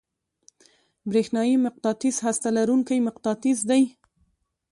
برېښنايي 1.09 1.55
مقناطیس 1.65 2.17
هسته 2.25 2.49
لرونکی 2.57 2.97
مقناطیس 3.07 3.59
دی. 3.69 3.83